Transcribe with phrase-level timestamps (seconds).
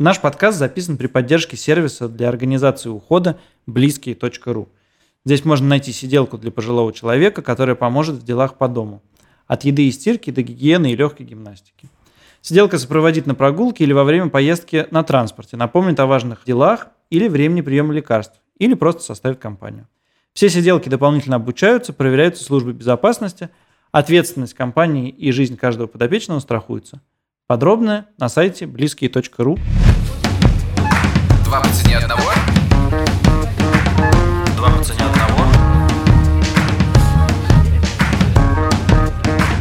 [0.00, 4.70] Наш подкаст записан при поддержке сервиса для организации ухода близкие.ру.
[5.26, 9.02] Здесь можно найти сиделку для пожилого человека, которая поможет в делах по дому.
[9.46, 11.90] От еды и стирки до гигиены и легкой гимнастики.
[12.40, 17.28] Сиделка сопроводит на прогулке или во время поездки на транспорте, напомнит о важных делах или
[17.28, 19.86] времени приема лекарств, или просто составит компанию.
[20.32, 23.50] Все сиделки дополнительно обучаются, проверяются службы безопасности,
[23.92, 27.02] ответственность компании и жизнь каждого подопечного страхуются.
[27.50, 29.58] Подробное на сайте близкие.ру.
[31.44, 32.30] Два по цене одного.
[34.56, 35.50] Два по цене одного.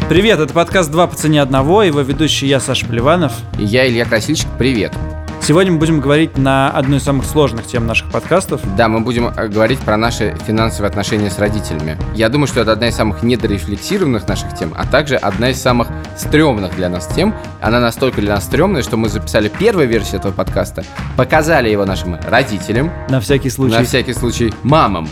[0.08, 3.34] Привет, это подкаст «Два по цене одного», его ведущий я, Саша Плеванов.
[3.58, 4.94] И я, Илья Красильщик, привет.
[5.42, 8.62] Сегодня мы будем говорить на одну из самых сложных тем наших подкастов.
[8.76, 11.98] Да, мы будем э, говорить про наши финансовые отношения с родителями.
[12.14, 15.88] Я думаю, что это одна из самых недорефлексированных наших тем, а также одна из самых
[16.18, 17.34] стрёмных для нас тем.
[17.62, 20.84] Она настолько для нас стрёмная, что мы записали первую версию этого подкаста,
[21.18, 22.92] показали его нашим родителям.
[23.10, 23.76] На всякий случай.
[23.76, 25.10] На всякий случай мамам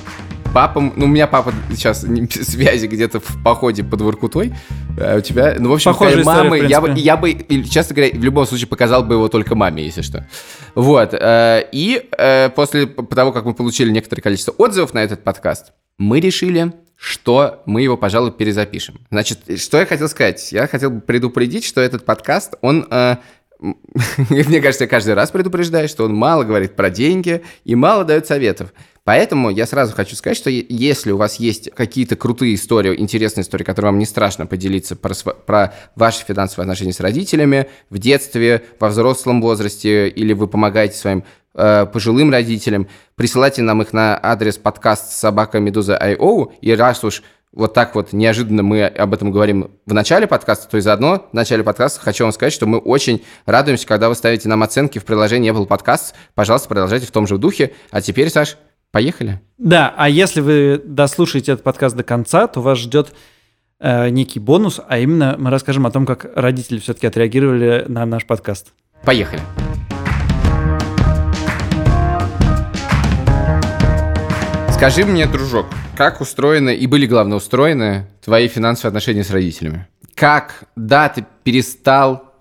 [0.53, 4.53] папам, ну, у меня папа сейчас связи где-то в походе под Воркутой,
[4.99, 7.33] а у тебя, ну, в общем, Похожая мамы, я бы, я бы,
[7.69, 10.27] честно говоря, в любом случае показал бы его только маме, если что.
[10.75, 15.73] Вот, э, и э, после того, как мы получили некоторое количество отзывов на этот подкаст,
[15.97, 18.99] мы решили, что мы его, пожалуй, перезапишем.
[19.11, 20.51] Значит, что я хотел сказать?
[20.51, 22.87] Я хотел бы предупредить, что этот подкаст, он
[24.29, 28.27] мне кажется, я каждый раз предупреждаю, что он мало говорит про деньги и мало дает
[28.27, 28.73] советов.
[29.07, 33.63] Поэтому я сразу хочу сказать, что если у вас есть какие-то крутые истории, интересные истории,
[33.63, 35.13] которые вам не страшно поделиться про,
[35.45, 41.23] про ваши финансовые отношения с родителями в детстве, во взрослом возрасте, или вы помогаете своим
[41.53, 47.73] э, пожилым родителям, присылайте нам их на адрес подкаст собака медуза.io, и раз уж вот
[47.73, 51.63] так вот неожиданно мы об этом говорим в начале подкаста, то и заодно в начале
[51.63, 55.49] подкаста хочу вам сказать, что мы очень радуемся, когда вы ставите нам оценки в приложении
[55.49, 56.13] Apple Podcasts.
[56.35, 57.71] Пожалуйста, продолжайте в том же духе.
[57.89, 58.57] А теперь, Саш,
[58.91, 59.41] Поехали.
[59.57, 63.13] Да, а если вы дослушаете этот подкаст до конца, то вас ждет
[63.79, 68.25] э, некий бонус, а именно мы расскажем о том, как родители все-таки отреагировали на наш
[68.25, 68.73] подкаст.
[69.03, 69.41] Поехали.
[74.77, 75.65] Скажи мне, дружок,
[75.95, 79.87] как устроены и были, главное, устроены твои финансовые отношения с родителями?
[80.13, 82.31] Как, да, ты перестал,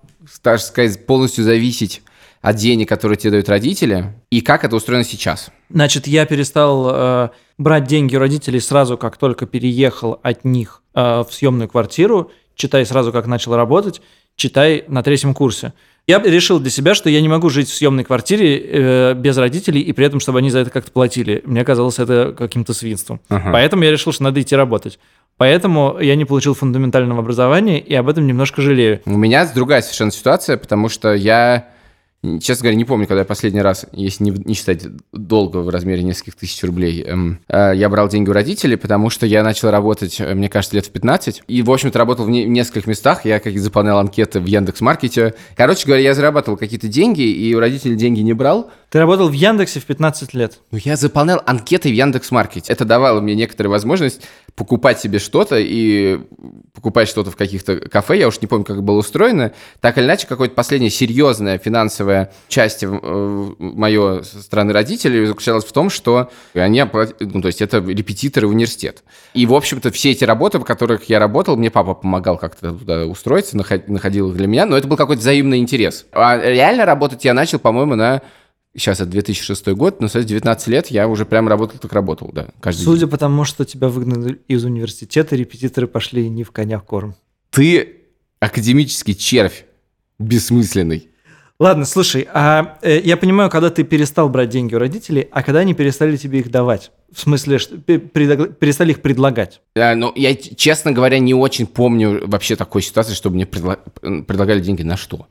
[0.43, 2.03] так сказать, полностью зависеть
[2.47, 5.51] от денег, которые тебе дают родители, и как это устроено сейчас?
[5.69, 11.23] Значит, я перестал э, брать деньги у родителей сразу, как только переехал от них э,
[11.27, 14.01] в съемную квартиру, читай сразу, как начал работать,
[14.37, 15.73] читай на третьем курсе.
[16.07, 19.81] Я решил для себя, что я не могу жить в съемной квартире э, без родителей
[19.81, 21.41] и при этом, чтобы они за это как-то платили.
[21.43, 23.19] Мне казалось это каким-то свинством.
[23.27, 23.51] Ага.
[23.51, 24.99] Поэтому я решил, что надо идти работать.
[25.35, 29.01] Поэтому я не получил фундаментального образования и об этом немножко жалею.
[29.05, 31.67] У меня другая совершенно ситуация, потому что я
[32.23, 36.01] Честно говоря, не помню, когда я последний раз, если не, не считать долго в размере
[36.01, 40.19] нескольких тысяч рублей, эм, э, я брал деньги у родителей, потому что я начал работать,
[40.19, 41.43] э, мне кажется, лет в 15.
[41.47, 43.23] И, в общем-то, работал в, не, в нескольких местах.
[43.23, 45.35] Я как заполнял анкеты в Яндекс.Маркете.
[45.55, 48.71] Короче говоря, я зарабатывал какие-то деньги, и у родителей деньги не брал.
[48.89, 50.59] Ты работал в Яндексе в 15 лет?
[50.71, 52.73] Ну, я заполнял анкеты в Яндекс.Маркете.
[52.73, 54.23] Это давало мне некоторую возможность
[54.55, 56.19] покупать себе что-то и
[56.73, 58.17] покупать что-то в каких-то кафе.
[58.17, 59.53] Я уж не помню, как это было устроено.
[59.81, 62.06] Так или иначе, какое-то последнее серьезное финансовое
[62.47, 66.83] часть в э, мое со стороны родителей заключалось в том, что они
[67.19, 69.03] ну, то есть это репетиторы в университет.
[69.33, 73.05] И, в общем-то, все эти работы, в которых я работал, мне папа помогал как-то туда
[73.05, 76.05] устроиться, находил их для меня, но это был какой-то взаимный интерес.
[76.11, 78.21] А реально работать я начал, по-моему, на
[78.77, 82.49] Сейчас это 2006 год, но с 19 лет я уже прям работал, так работал, да,
[82.59, 83.09] каждый Судя день.
[83.09, 87.15] по тому, что тебя выгнали из университета, репетиторы пошли не в конях корм.
[87.49, 88.03] Ты
[88.39, 89.65] академический червь,
[90.19, 91.09] бессмысленный.
[91.59, 95.61] Ладно, слушай, а э, я понимаю, когда ты перестал брать деньги у родителей, а когда
[95.61, 96.91] они перестали тебе их давать?
[97.11, 99.61] В смысле, что перестали их предлагать?
[99.75, 103.79] Да, ну, я, честно говоря, не очень помню вообще такой ситуации, чтобы мне предла-
[104.23, 105.25] предлагали деньги на что.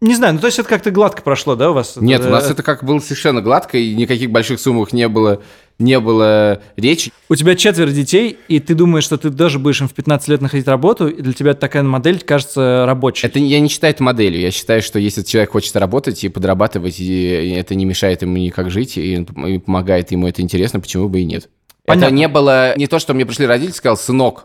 [0.00, 1.96] Не знаю, ну то есть это как-то гладко прошло, да, у вас?
[1.96, 5.42] Нет, у нас это как было совершенно гладко, и никаких больших суммах не было,
[5.80, 7.10] не было речи.
[7.28, 10.40] У тебя четверо детей, и ты думаешь, что ты даже будешь им в 15 лет
[10.40, 13.26] находить работу, и для тебя такая модель кажется рабочей.
[13.26, 14.40] Это я не считаю это моделью.
[14.40, 18.70] Я считаю, что если человек хочет работать и подрабатывать, и это не мешает ему никак
[18.70, 21.48] жить, и, и помогает ему это интересно, почему бы и нет.
[21.84, 22.06] Понятно.
[22.06, 24.44] Это не было не то, что мне пришли родители, сказал, сынок,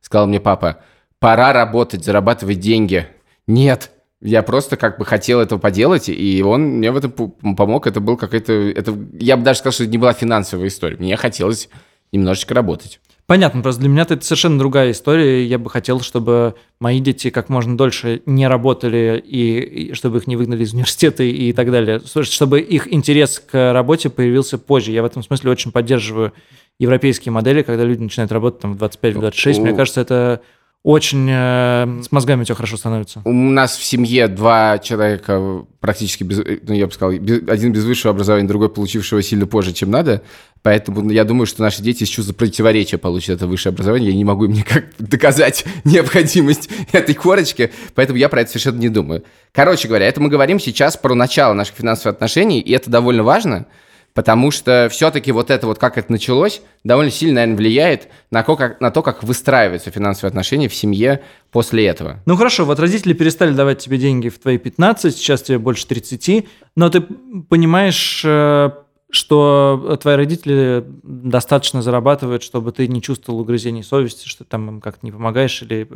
[0.00, 0.78] сказал мне папа,
[1.18, 3.06] пора работать, зарабатывать деньги.
[3.46, 3.90] Нет,
[4.24, 7.86] я просто как бы хотел этого поделать, и он мне в этом помог.
[7.86, 8.52] Это был какой-то...
[8.52, 10.96] Это, я бы даже сказал, что это не была финансовая история.
[10.96, 11.68] Мне хотелось
[12.10, 13.00] немножечко работать.
[13.26, 15.44] Понятно, просто для меня это совершенно другая история.
[15.44, 20.26] Я бы хотел, чтобы мои дети как можно дольше не работали, и, и чтобы их
[20.26, 22.00] не выгнали из университета и так далее.
[22.22, 24.92] Чтобы их интерес к работе появился позже.
[24.92, 26.32] Я в этом смысле очень поддерживаю
[26.78, 29.60] европейские модели, когда люди начинают работать там в 25-26.
[29.60, 30.40] Мне кажется, это
[30.84, 33.22] очень э, с мозгами у тебя хорошо становится.
[33.24, 37.84] У нас в семье два человека практически, без, ну, я бы сказал, без, один без
[37.84, 40.20] высшего образования, другой получившего сильно позже, чем надо.
[40.60, 44.10] Поэтому я думаю, что наши дети из чувства противоречия получат это высшее образование.
[44.10, 48.90] Я не могу им никак доказать необходимость этой корочки, поэтому я про это совершенно не
[48.90, 49.24] думаю.
[49.52, 53.66] Короче говоря, это мы говорим сейчас про начало наших финансовых отношений, и это довольно важно–
[54.14, 58.80] Потому что все-таки вот это вот, как это началось, довольно сильно, наверное, влияет на, как,
[58.80, 62.20] на то, как выстраиваются финансовые отношения в семье после этого.
[62.24, 66.46] Ну хорошо, вот родители перестали давать тебе деньги в твои 15, сейчас тебе больше 30,
[66.76, 68.70] но ты понимаешь э,
[69.14, 75.06] что твои родители достаточно зарабатывают, чтобы ты не чувствовал угрызений совести, что там им как-то
[75.06, 75.88] не помогаешь или...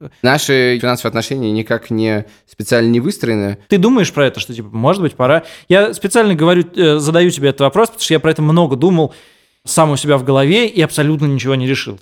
[0.00, 3.58] Э, Наши финансовые отношения никак не специально не выстроены.
[3.68, 5.42] Ты думаешь про это, что типа, может быть, пора...
[5.68, 9.14] Я специально говорю, э, задаю тебе этот вопрос, потому что я про это много думал
[9.64, 11.98] сам у себя в голове и абсолютно ничего не решил.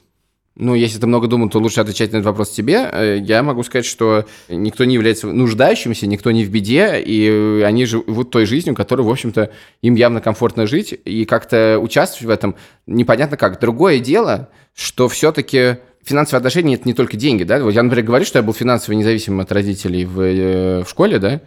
[0.58, 2.88] Ну, если ты много думал, то лучше отвечать на этот вопрос тебе.
[2.93, 7.87] Э, я могу сказать, что никто не является нуждающимся, никто не в беде, и они
[7.87, 9.52] живут той жизнью, которую, в общем-то,
[9.82, 12.56] им явно комфортно жить, и как-то участвовать в этом
[12.88, 13.60] непонятно как.
[13.60, 17.62] Другое дело, что все-таки финансовые отношения– это не только деньги, да?
[17.62, 21.20] Вот я, например, говорю, что я был финансово независимым от родителей в, э, в школе,
[21.20, 21.40] да,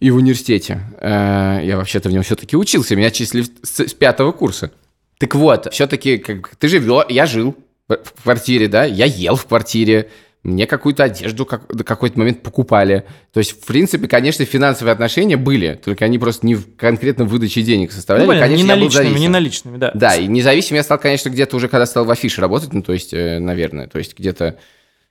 [0.00, 0.80] и в университете.
[0.98, 4.72] Э, я вообще-то в нем все-таки учился, меня числили с, пятого курса.
[5.18, 7.54] Так вот, все-таки как, ты живешь, я жил,
[7.96, 10.10] в квартире, да, я ел в квартире,
[10.42, 13.04] мне какую-то одежду как, до какой-то момент покупали.
[13.32, 17.62] То есть, в принципе, конечно, финансовые отношения были, только они просто не в конкретно выдаче
[17.62, 18.26] денег составляли.
[18.26, 19.90] Ну, конечно, не наличными, не наличными, да.
[19.94, 22.92] Да, и независимым я стал, конечно, где-то уже, когда стал в афише работать, ну, то
[22.92, 24.56] есть, э, наверное, то есть где-то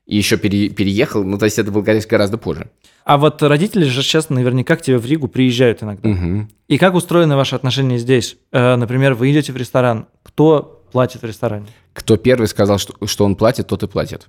[0.08, 2.72] и еще пере, переехал, ну, то есть это было, конечно, гораздо позже.
[3.06, 6.10] А вот родители же сейчас наверняка к тебе в Ригу приезжают иногда.
[6.10, 6.48] Угу.
[6.68, 8.38] И как устроены ваши отношения здесь?
[8.52, 11.68] Э, например, вы идете в ресторан, кто платит в ресторане?
[11.94, 14.28] Кто первый сказал, что, что он платит, тот и платит.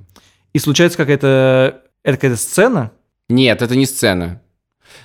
[0.52, 1.82] И случается какая-то...
[2.02, 2.92] Это какая-то сцена?
[3.28, 4.40] Нет, это не сцена.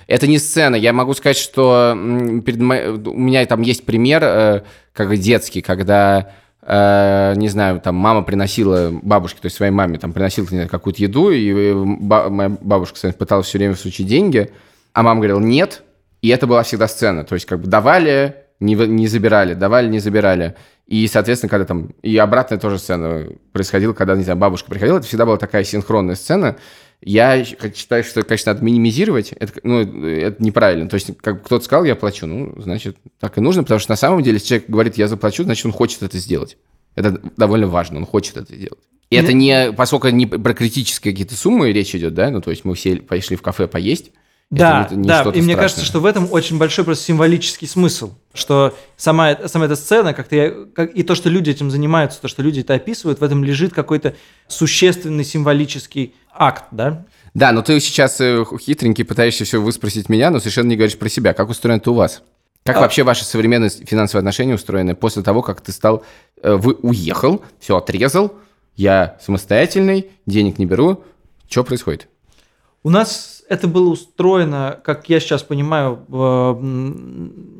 [0.06, 0.76] Это не сцена.
[0.76, 1.96] Я могу сказать, что
[2.44, 2.76] перед мо...
[3.10, 4.62] у меня там есть пример, э,
[4.92, 6.32] как детский, когда,
[6.62, 11.02] э, не знаю, там мама приносила бабушке, то есть своей маме, там приносила знаю, какую-то
[11.02, 12.28] еду, и э, ба...
[12.30, 14.50] моя бабушка, кстати, пыталась все время всучить деньги,
[14.92, 15.82] а мама говорила «нет»,
[16.22, 17.24] и это была всегда сцена.
[17.24, 20.56] То есть как бы давали, не, не забирали, давали, не забирали.
[20.86, 21.90] И, соответственно, когда там...
[22.02, 26.14] И обратная тоже сцена происходила, когда, не знаю, бабушка приходила, это всегда была такая синхронная
[26.14, 26.56] сцена.
[27.00, 29.32] Я считаю, что, конечно, надо минимизировать.
[29.32, 30.88] Это, ну, это неправильно.
[30.88, 32.26] То есть, как кто-то сказал, я плачу.
[32.26, 35.42] Ну, значит, так и нужно, потому что на самом деле, если человек говорит, я заплачу,
[35.42, 36.56] значит, он хочет это сделать.
[36.94, 38.80] Это довольно важно, он хочет это сделать.
[39.10, 42.64] И это не, поскольку не про критические какие-то суммы речь идет, да, ну, то есть
[42.64, 44.10] мы все пошли в кафе поесть,
[44.50, 45.56] да, это не, не да, и мне страшное.
[45.56, 50.36] кажется, что в этом очень большой просто символический смысл, что сама, сама эта сцена, как-то
[50.36, 53.42] я, как, и то, что люди этим занимаются, то, что люди это описывают, в этом
[53.42, 54.14] лежит какой-то
[54.46, 57.04] существенный символический акт, да?
[57.34, 61.08] Да, но ты сейчас э, хитренький пытаешься все выспросить меня, но совершенно не говоришь про
[61.08, 61.34] себя.
[61.34, 62.22] Как устроено это у вас?
[62.62, 62.80] Как а...
[62.80, 66.04] вообще ваши современные финансовые отношения устроены после того, как ты стал,
[66.40, 68.32] э, вы уехал, все отрезал,
[68.76, 71.02] я самостоятельный, денег не беру,
[71.48, 72.08] что происходит?
[72.82, 76.04] У нас это было устроено, как я сейчас понимаю,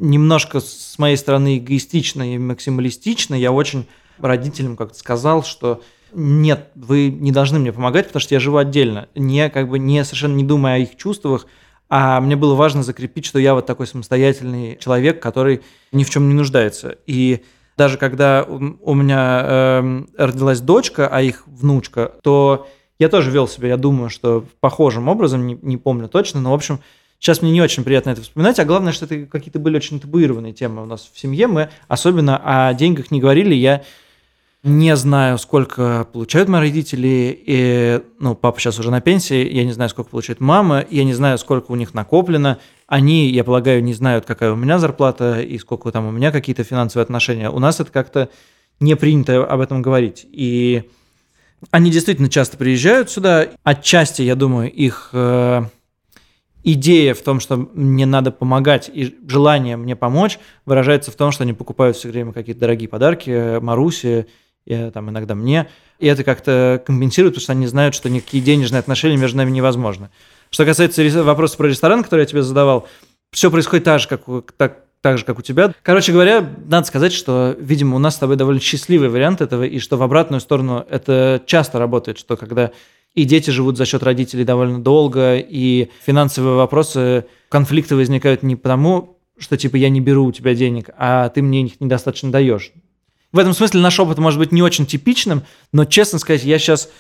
[0.01, 3.35] немножко с моей стороны эгоистично и максималистично.
[3.35, 3.87] Я очень
[4.19, 5.83] родителям как-то сказал, что
[6.13, 10.05] нет, вы не должны мне помогать, потому что я живу отдельно, не как бы не
[10.05, 11.47] совершенно не думая о их чувствах,
[11.89, 16.29] а мне было важно закрепить, что я вот такой самостоятельный человек, который ни в чем
[16.29, 16.97] не нуждается.
[17.07, 17.45] И
[17.77, 22.67] даже когда у меня э, родилась дочка, а их внучка, то
[22.99, 26.55] я тоже вел себя, я думаю, что похожим образом, не, не помню точно, но, в
[26.55, 26.81] общем,
[27.19, 30.53] сейчас мне не очень приятно это вспоминать, а главное, что это какие-то были очень табуированные
[30.53, 33.83] темы у нас в семье, мы особенно о деньгах не говорили, я
[34.63, 39.71] не знаю, сколько получают мои родители, и, ну, папа сейчас уже на пенсии, я не
[39.73, 43.95] знаю, сколько получает мама, я не знаю, сколько у них накоплено, они, я полагаю, не
[43.95, 47.49] знают, какая у меня зарплата и сколько там у меня какие-то финансовые отношения.
[47.49, 48.29] У нас это как-то
[48.81, 50.91] не принято об этом говорить, и
[51.71, 53.49] они действительно часто приезжают сюда.
[53.63, 55.63] Отчасти, я думаю, их э,
[56.63, 61.45] идея в том, что мне надо помогать, и желание мне помочь, выражается в том, что
[61.45, 64.27] они покупают все время какие-то дорогие подарки э, Марусе,
[64.67, 65.69] и, там, иногда мне.
[65.99, 70.11] И это как-то компенсирует, потому что они знают, что никакие денежные отношения между нами невозможны.
[70.51, 72.89] Что касается вопроса про ресторан, который я тебе задавал,
[73.31, 75.73] все происходит так же, как, так, так же, как у тебя.
[75.85, 79.79] Короче говоря, надо сказать, что, видимо, у нас с тобой довольно счастливый вариант этого, и
[79.79, 82.73] что в обратную сторону это часто работает, что когда
[83.15, 89.21] и дети живут за счет родителей довольно долго, и финансовые вопросы, конфликты возникают не потому,
[89.39, 92.73] что типа я не беру у тебя денег, а ты мне их недостаточно даешь.
[93.31, 96.91] В этом смысле наш опыт может быть не очень типичным, но, честно сказать, я сейчас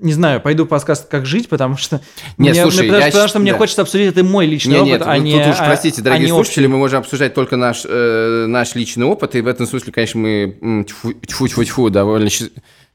[0.00, 2.00] не знаю, пойду подкаст «Как жить», потому что,
[2.36, 3.58] Нет, мне, слушай, мне, потому, я потому что мне да.
[3.58, 6.00] хочется обсудить это мой личный Не, опыт, нет, а ну, не тут уж, а- простите,
[6.00, 6.72] а дорогие не слушатели, общий.
[6.72, 10.84] мы можем обсуждать только наш, э, наш личный опыт, и в этом смысле, конечно, мы
[11.26, 12.28] тьфу-тьфу-тьфу, довольно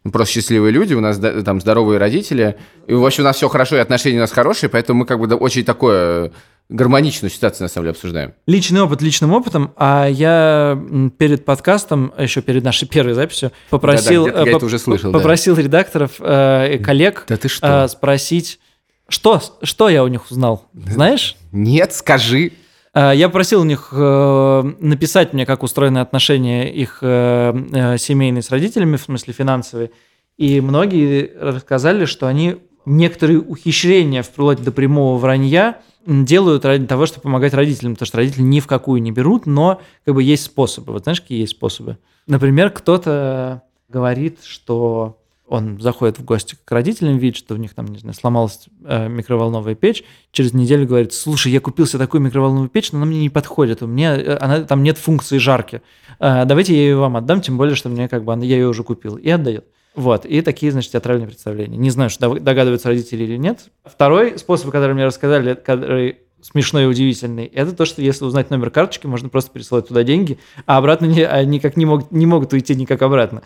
[0.04, 2.58] ну, просто счастливые люди, у нас да, там здоровые родители,
[2.88, 5.20] и, в общем, у нас все хорошо, и отношения у нас хорошие, поэтому мы как
[5.20, 6.32] бы да, очень такое
[6.70, 8.34] гармоничную ситуацию, на самом деле, обсуждаем.
[8.48, 10.78] Личный опыт личным опытом, а я
[11.18, 14.80] перед подкастом, а еще перед нашей первой записью, попросил, где-то я э, это поп- уже
[14.80, 15.20] слышал, да.
[15.20, 18.60] попросил редакторов э, и коллег Да ты э, спросить,
[19.08, 21.36] что, что я у них узнал, знаешь?
[21.52, 22.54] Нет, скажи.
[22.94, 28.52] Э, Я просил у них э, написать мне, как устроены отношения их э, семейные с
[28.52, 29.92] родителями, в смысле финансовые.
[30.38, 37.24] И многие рассказали, что они некоторые ухищрения, вплоть до прямого вранья, делают ради того, чтобы
[37.24, 40.92] помогать родителям, потому что родители ни в какую не берут, но как бы есть способы.
[40.92, 41.98] Вот знаешь, какие есть способы?
[42.28, 47.86] Например, кто-то говорит, что он заходит в гости к родителям, видит, что у них там,
[47.88, 52.70] не знаю, сломалась э, микроволновая печь, через неделю говорит, слушай, я купил себе такую микроволновую
[52.70, 55.82] печь, но она мне не подходит, у меня э, она, там нет функции жарки.
[56.20, 58.68] Э, давайте я ее вам отдам, тем более, что мне как бы она- я ее
[58.68, 59.16] уже купил.
[59.18, 59.66] И отдает.
[59.96, 61.78] Вот, и такие, значит, театральные представления.
[61.78, 63.66] Не знаю, что догадываются родители или нет.
[63.86, 68.70] Второй способ, который мне рассказали, который смешной и удивительный, это то, что если узнать номер
[68.70, 72.76] карточки, можно просто пересылать туда деньги, а обратно они как не, могут, не могут уйти
[72.76, 73.44] никак обратно.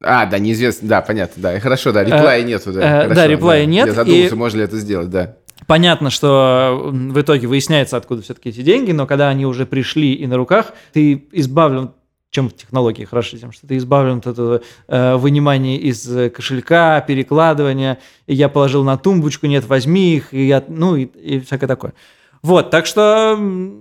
[0.00, 2.80] А, да, неизвестно, да, понятно, да, хорошо, да, реплая нету, да.
[2.80, 5.36] э, хорошо, да, реплая нет, Я задумался, и- можно ли это сделать, да.
[5.66, 10.26] Понятно, что в итоге выясняется, откуда все-таки эти деньги, но когда они уже пришли и
[10.26, 11.90] на руках, ты избавлен
[12.30, 17.98] чем технологии хороши тем, что ты избавлен от этого э, вынимания из э, кошелька, перекладывания,
[18.26, 21.94] и я положил на тумбочку, нет, возьми их, и я, ну и, и всякое такое.
[22.42, 23.38] Вот, так что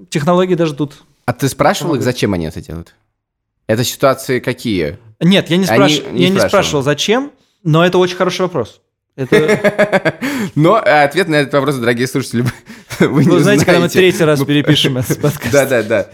[0.10, 1.04] технологии даже тут.
[1.26, 2.96] А ты спрашивал их, зачем они это делают?
[3.68, 4.98] Это ситуации какие?
[5.20, 6.50] Нет, я не, Они спраш- не я не спрашивал.
[6.50, 7.32] спрашивал, зачем,
[7.64, 8.82] но это очень хороший вопрос.
[9.18, 10.16] Это,
[10.56, 12.46] Но э, ответ на этот вопрос, дорогие слушатели,
[13.00, 15.52] вы не вы знаете, когда мы третий раз Ну, перепишем этот подкаст.
[15.52, 16.10] Да, да, да.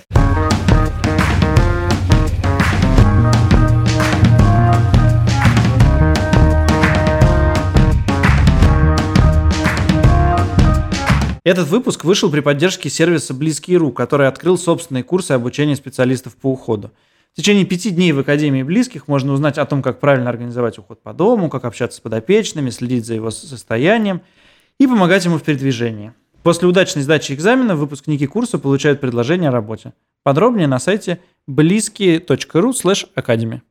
[11.45, 16.91] Этот выпуск вышел при поддержке сервиса Близкий.ру, который открыл собственные курсы обучения специалистов по уходу.
[17.33, 21.01] В течение пяти дней в Академии Близких можно узнать о том, как правильно организовать уход
[21.01, 24.21] по дому, как общаться с подопечными, следить за его состоянием
[24.77, 26.13] и помогать ему в передвижении.
[26.43, 29.93] После удачной сдачи экзамена выпускники курса получают предложение о работе.
[30.21, 32.69] Подробнее на сайте близкие.ру
[33.15, 33.61] academy.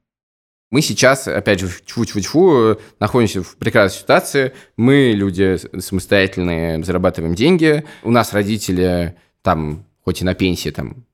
[0.73, 4.55] Мы сейчас, опять же, тьфу-тьфу-тьфу, находимся в прекрасной ситуации.
[4.77, 7.85] Мы, люди самостоятельные, зарабатываем деньги.
[8.03, 11.05] У нас родители там, хоть и на пенсии, там,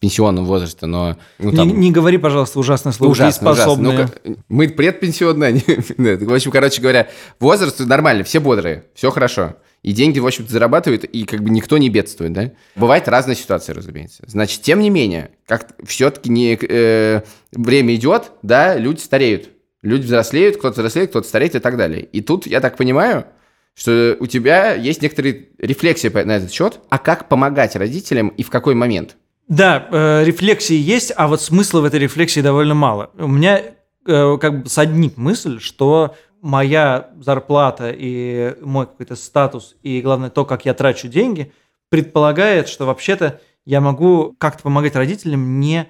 [0.00, 1.16] пенсионном возрасте, но...
[1.38, 3.10] Ну, Не, там, не говори, пожалуйста, ужасное слово.
[3.10, 4.08] ужасно, ужасно.
[4.24, 5.48] Ну, мы предпенсионные.
[5.98, 7.08] они- В общем, короче говоря,
[7.40, 9.56] возраст нормальный, все бодрые, все хорошо.
[9.82, 12.52] И деньги, в общем-то, зарабатывают, и как бы никто не бедствует, да?
[12.74, 14.24] Бывают разные ситуации, разумеется.
[14.26, 19.50] Значит, тем не менее, как все-таки не, э, время идет, да, люди стареют.
[19.82, 22.02] Люди взрослеют, кто-то взрослеет, кто-то стареет и так далее.
[22.02, 23.26] И тут, я так понимаю,
[23.74, 28.50] что у тебя есть некоторые рефлексии на этот счет, а как помогать родителям и в
[28.50, 29.16] какой момент?
[29.48, 33.10] Да, э, рефлексии есть, а вот смысла в этой рефлексии довольно мало.
[33.14, 33.62] У меня
[34.06, 40.44] э, как бы соднит мысль, что моя зарплата и мой какой-то статус, и главное то,
[40.44, 41.50] как я трачу деньги,
[41.88, 45.88] предполагает, что вообще-то я могу как-то помогать родителям, не,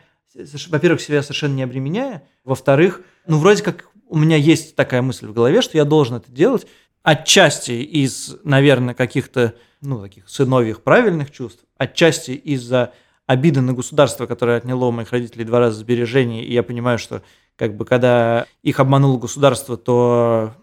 [0.69, 5.33] во-первых, себя совершенно не обременяя, во-вторых, ну, вроде как у меня есть такая мысль в
[5.35, 6.67] голове, что я должен это делать,
[7.03, 12.93] отчасти из, наверное, каких-то, ну, таких сыновьих правильных чувств, отчасти из-за
[13.29, 17.23] обиды на государство, которое отняло у моих родителей два раза сбережений, и я понимаю, что
[17.55, 20.55] как бы когда их обмануло государство, то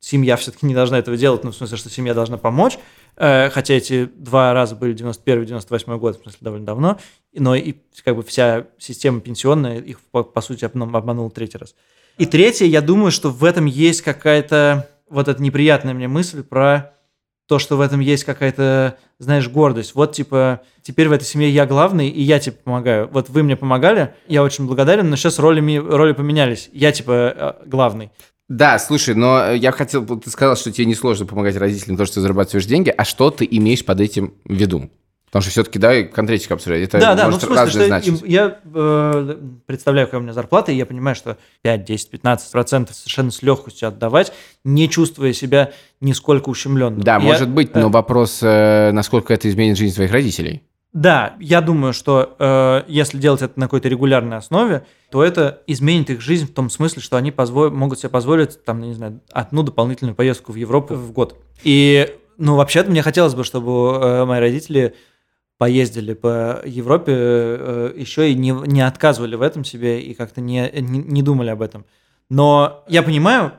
[0.00, 2.78] семья все-таки не должна этого делать, ну, в смысле, что семья должна помочь,
[3.16, 6.98] Э, хотя эти два раза были 91-98 год, в смысле, довольно давно,
[7.34, 11.74] но и как бы вся система пенсионная их, по, по сути, обман- обманула третий раз.
[12.16, 16.94] И третье, я думаю, что в этом есть какая-то вот эта неприятная мне мысль про
[17.50, 19.96] то, что в этом есть какая-то, знаешь, гордость.
[19.96, 23.08] Вот, типа, теперь в этой семье я главный, и я, типа, помогаю.
[23.10, 26.70] Вот вы мне помогали, я очень благодарен, но сейчас роли, роли поменялись.
[26.72, 28.12] Я, типа, э, главный.
[28.48, 32.20] Да, слушай, но я хотел, ты сказал, что тебе несложно помогать родителям, потому что ты
[32.20, 34.88] зарабатываешь деньги, а что ты имеешь под этим в виду?
[35.30, 36.82] Потому что все-таки, да, конкретика обсуждать.
[36.82, 38.22] Это да, да, ну в смысле, что значить.
[38.26, 42.96] я э, представляю, какая у меня зарплата, и я понимаю, что 5, 10, 15 процентов
[42.96, 44.32] совершенно с легкостью отдавать,
[44.64, 45.70] не чувствуя себя
[46.00, 47.00] нисколько ущемленным.
[47.02, 50.62] Да, Я- может быть, э, но вопрос, э, насколько это изменит жизнь твоих родителей.
[50.92, 56.10] Да, я думаю, что э, если делать это на какой-то регулярной основе, то это изменит
[56.10, 59.62] их жизнь в том смысле, что они позво- могут себе позволить, там, не знаю, одну
[59.62, 61.36] дополнительную поездку в Европу в год.
[61.62, 63.70] И, ну, вообще-то мне хотелось бы, чтобы
[64.02, 64.96] э, мои родители
[65.60, 70.70] поездили по Европе э, еще и не, не отказывали в этом себе и как-то не,
[70.72, 71.84] не, не думали об этом.
[72.30, 73.52] Но я понимаю,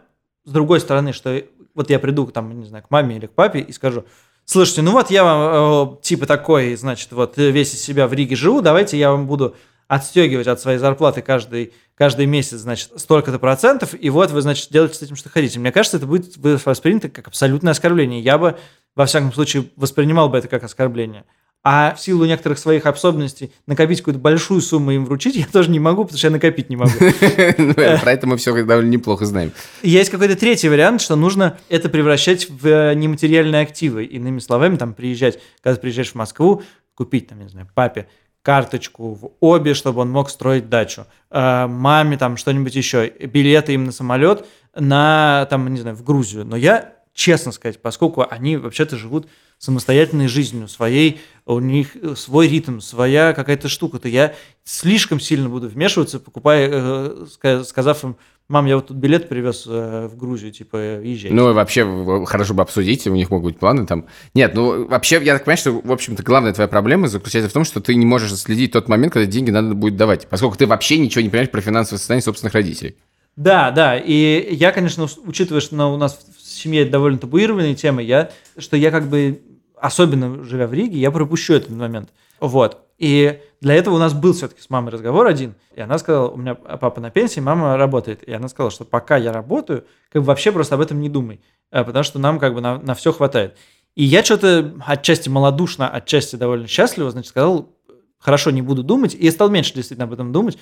[0.43, 1.43] с другой стороны, что
[1.75, 4.05] вот я приду там, не знаю, к маме или к папе и скажу,
[4.46, 8.36] слушайте, ну вот я вам э, типа такой, значит, вот весь из себя в Риге
[8.36, 9.55] живу, давайте я вам буду
[9.88, 14.96] отстегивать от своей зарплаты каждый, каждый месяц, значит, столько-то процентов, и вот вы, значит, делаете
[14.96, 15.60] с этим, что хотите.
[15.60, 18.22] Мне кажется, это будет воспринято как абсолютное оскорбление.
[18.22, 18.58] Я бы,
[18.96, 21.25] во всяком случае, воспринимал бы это как оскорбление.
[21.63, 25.80] А в силу некоторых своих особенностей накопить какую-то большую сумму им вручить я тоже не
[25.80, 26.91] могу, потому что я накопить не могу.
[27.75, 29.51] Про это мы все довольно неплохо знаем.
[29.84, 34.06] Есть какой-то третий вариант, что нужно это превращать в э, нематериальные активы.
[34.06, 36.63] Иными словами, там приезжать, когда ты приезжаешь в Москву,
[36.96, 38.08] купить, там, не знаю, папе
[38.41, 41.06] карточку в обе, чтобы он мог строить дачу.
[41.30, 43.08] Э, Маме там что-нибудь еще.
[43.08, 46.46] Билеты им на самолет на, там, не знаю, в Грузию.
[46.46, 49.27] Но я, честно сказать, поскольку они вообще-то живут
[49.62, 55.70] самостоятельной жизнью, своей, у них свой ритм, своя какая-то штука, то я слишком сильно буду
[55.70, 58.15] вмешиваться, покупая, э, ска- сказав им,
[58.48, 61.30] мам, я вот тут билет привез э, в Грузию, типа, езжай.
[61.30, 64.08] Ну, вообще, хорошо бы обсудить, у них могут быть планы там.
[64.34, 67.63] Нет, ну, вообще, я так понимаю, что, в общем-то, главная твоя проблема заключается в том,
[67.63, 70.98] что ты не можешь следить тот момент, когда деньги надо будет давать, поскольку ты вообще
[70.98, 72.96] ничего не понимаешь про финансовое состояние собственных родителей.
[73.36, 78.32] Да, да, и я, конечно, учитывая, что у нас в семье довольно табуированные темы, я,
[78.58, 79.39] что я как бы,
[79.81, 82.09] особенно живя в Риге, я пропущу этот момент.
[82.39, 82.88] Вот.
[82.97, 86.38] И для этого у нас был все-таки с мамой разговор один, и она сказала, у
[86.38, 90.27] меня папа на пенсии, мама работает, и она сказала, что пока я работаю, как бы
[90.27, 93.57] вообще просто об этом не думай, э, потому что нам как бы на, все хватает.
[93.95, 97.75] И я что-то отчасти малодушно, отчасти довольно счастливо, значит, сказал,
[98.19, 100.57] хорошо, не буду думать, и я стал меньше действительно об этом думать,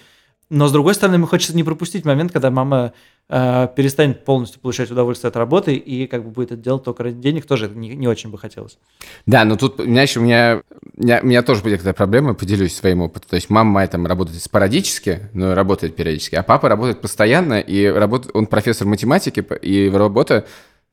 [0.49, 2.93] но с другой стороны, мы хочется не пропустить момент, когда мама
[3.29, 7.21] э, перестанет полностью получать удовольствие от работы и как бы будет это делать только ради
[7.21, 8.79] денег, тоже это не, не очень бы хотелось.
[9.27, 10.63] Да, но тут, знаешь, у меня,
[10.97, 13.29] у меня, у меня тоже будет такая проблема, поделюсь своим опытом.
[13.29, 17.85] То есть мама моя там работает спорадически, но работает периодически, а папа работает постоянно, и
[17.85, 20.47] работает, он профессор математики, и работа,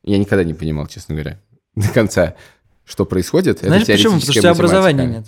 [0.04, 1.40] я никогда не понимал, честно говоря,
[1.74, 2.34] до конца,
[2.84, 3.58] что происходит.
[3.58, 4.14] Это Знаешь почему?
[4.14, 4.78] Потому что у теоретическая тебя математика.
[4.78, 5.26] образования нет.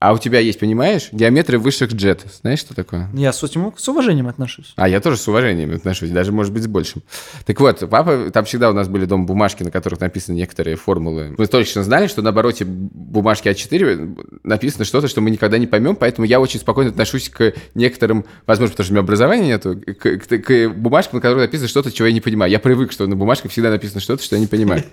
[0.00, 2.24] А у тебя есть, понимаешь, геометрия высших джет.
[2.40, 3.10] Знаешь, что такое?
[3.14, 4.72] Я с этим с уважением отношусь.
[4.76, 7.02] А я тоже с уважением отношусь, даже, может быть, с большим.
[7.46, 11.34] Так вот, папа, там всегда у нас были дома бумажки, на которых написаны некоторые формулы.
[11.36, 15.96] Мы точно знали, что на обороте бумажки А4 написано что-то, что мы никогда не поймем,
[15.96, 19.94] поэтому я очень спокойно отношусь к некоторым, возможно, потому что у меня образования нету, к,
[20.18, 22.52] к- к бумажкам, на которых написано что-то, чего я не понимаю.
[22.52, 24.84] Я привык, что на бумажках всегда написано что-то, что я не понимаю.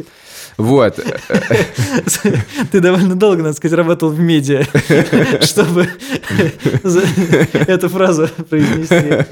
[0.58, 1.00] Вот.
[2.72, 4.63] Ты довольно долго, надо сказать, работал в медиа,
[5.41, 5.88] чтобы
[7.67, 9.25] эту фразу произнести.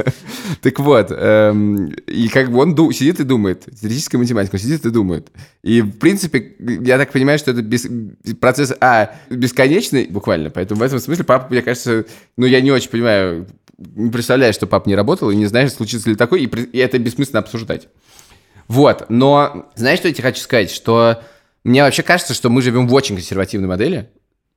[0.61, 5.31] Так вот, эм, и как бы он сидит и думает, теоретическая математика, сидит и думает.
[5.63, 7.63] И, в принципе, я так понимаю, что это
[8.39, 12.05] процесс, а, бесконечный буквально, поэтому в этом смысле папа, мне кажется,
[12.37, 13.47] ну, я не очень понимаю,
[13.77, 17.39] не представляю, что папа не работал, и не знаю, случится ли такое, и это бессмысленно
[17.39, 17.87] обсуждать.
[18.67, 20.71] Вот, но знаешь, что я тебе хочу сказать?
[20.71, 21.21] Что
[21.63, 24.09] мне вообще кажется, что мы живем в очень консервативной модели,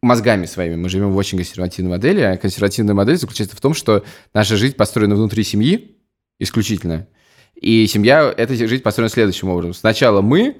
[0.07, 4.05] мозгами своими мы живем в очень консервативной модели, а консервативная модель заключается в том, что
[4.33, 5.97] наша жизнь построена внутри семьи
[6.39, 7.07] исключительно,
[7.55, 9.73] и семья, эта жизнь построена следующим образом.
[9.75, 10.57] Сначала мы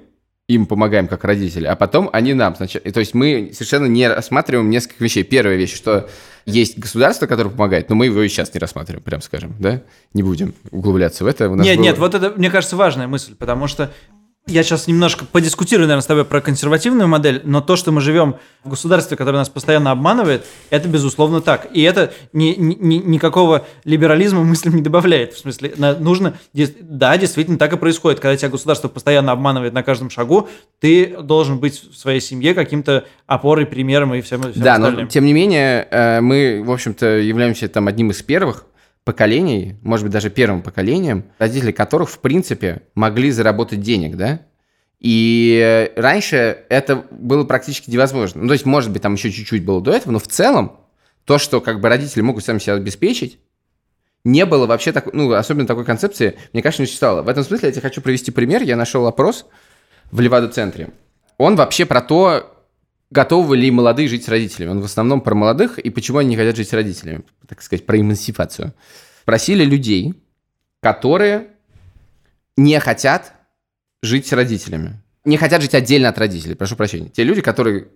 [0.47, 2.53] им помогаем как родители, а потом они нам.
[2.53, 5.23] И То есть мы совершенно не рассматриваем несколько вещей.
[5.23, 6.09] Первая вещь, что
[6.45, 9.83] есть государство, которое помогает, но мы его и сейчас не рассматриваем, прям скажем, да?
[10.13, 11.49] Не будем углубляться в это.
[11.49, 13.91] Нет, было- нет, вот это, мне кажется, важная мысль, потому что
[14.47, 18.35] я сейчас немножко подискутирую, наверное, с тобой про консервативную модель, но то, что мы живем
[18.63, 21.67] в государстве, которое нас постоянно обманывает, это, безусловно, так.
[21.73, 25.33] И это ни, ни- ни- никакого либерализма мыслям не добавляет.
[25.33, 26.37] В смысле, нужно...
[26.81, 28.19] Да, действительно, так и происходит.
[28.19, 30.47] Когда тебя государство постоянно обманывает на каждом шагу,
[30.79, 35.07] ты должен быть в своей семье каким-то опорой, примером и всем, всем Да, но остальным.
[35.09, 38.65] тем не менее, э, мы, в общем-то, являемся там одним из первых
[39.07, 44.41] поколений, может быть, даже первым поколением, родители которых, в принципе, могли заработать денег, да?
[44.99, 48.41] И раньше это было практически невозможно.
[48.41, 50.81] Ну, то есть, может быть, там еще чуть-чуть было до этого, но в целом
[51.23, 53.39] то, что как бы родители могут сами себя обеспечить,
[54.25, 57.21] не было вообще такой, ну, особенно такой концепции, мне кажется, не существовало.
[57.21, 58.61] В этом смысле я тебе хочу привести пример.
[58.61, 59.45] Я нашел опрос
[60.11, 60.89] в Левада-центре.
[61.37, 62.56] Он вообще про то,
[63.09, 64.71] готовы ли молодые жить с родителями.
[64.71, 67.23] Он в основном про молодых и почему они не хотят жить с родителями.
[67.47, 68.73] Так сказать, про эмансипацию.
[69.25, 70.13] Просили людей,
[70.81, 71.47] которые
[72.55, 73.33] не хотят
[74.01, 75.01] жить с родителями.
[75.25, 77.09] Не хотят жить отдельно от родителей, прошу прощения.
[77.09, 77.89] Те люди, которые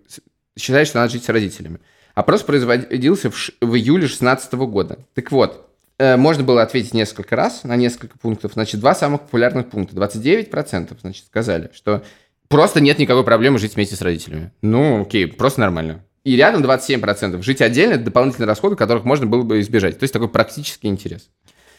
[0.58, 1.80] считают, что надо жить с родителями.
[2.14, 3.52] Опрос производился в, ш...
[3.60, 4.98] в июле 2016 года.
[5.14, 8.52] Так вот, э, можно было ответить несколько раз на несколько пунктов.
[8.52, 9.96] Значит, два самых популярных пункта.
[9.96, 12.04] 29% значит, сказали, что
[12.52, 14.52] просто нет никакой проблемы жить вместе с родителями.
[14.62, 16.04] Ну, окей, просто нормально.
[16.24, 17.42] И рядом 27%.
[17.42, 19.98] Жить отдельно– это дополнительные расходы, которых можно было бы избежать.
[19.98, 21.28] То есть такой практический интерес.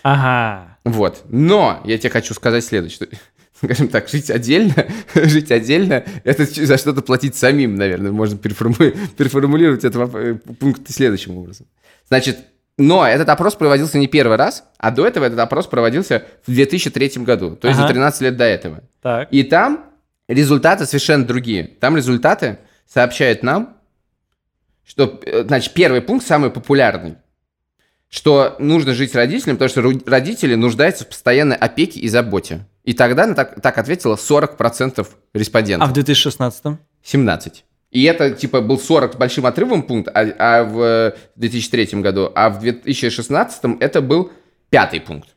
[0.01, 0.77] Ага.
[0.83, 1.21] Вот.
[1.29, 3.07] Но я тебе хочу сказать следующее.
[3.63, 8.11] Скажем так, жить отдельно, жить отдельно, это за что-то платить самим, наверное.
[8.11, 11.67] Можно переформу- переформулировать этот э, пункт следующим образом.
[12.09, 12.39] Значит,
[12.77, 17.23] но этот опрос проводился не первый раз, а до этого этот опрос проводился в 2003
[17.23, 17.87] году, то есть Ага.
[17.87, 18.81] за 13 лет до этого.
[19.01, 19.29] Так.
[19.31, 19.85] И там
[20.33, 21.63] результаты совершенно другие.
[21.79, 23.77] Там результаты сообщают нам,
[24.85, 27.15] что, э, значит, первый пункт самый популярный,
[28.09, 32.67] что нужно жить с родителями, потому что родители нуждаются в постоянной опеке и заботе.
[32.83, 35.87] И тогда на так, так ответило 40% респондентов.
[35.87, 37.65] А в 2016 17.
[37.91, 42.49] И это, типа, был 40 с большим отрывом пункт, а, а в 2003 году, а
[42.49, 44.31] в 2016 это был
[44.69, 45.29] пятый пункт.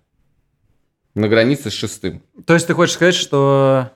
[1.15, 2.23] На границе с шестым.
[2.47, 3.91] То есть ты хочешь сказать, что...